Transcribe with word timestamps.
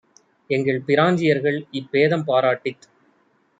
எங்கள் 0.49 0.79
பிராஞ்சியர்கள் 0.81 1.59
இப்பேதம் 1.71 2.25
பாராட்டித் 2.25 2.85